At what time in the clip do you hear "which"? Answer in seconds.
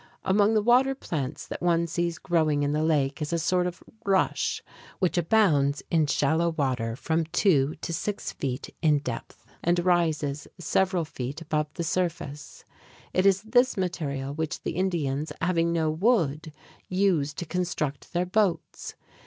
4.97-5.15, 14.33-14.63